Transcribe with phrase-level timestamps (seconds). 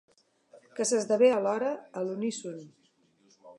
[0.79, 2.59] Que s'esdevé alhora, a l'uníson.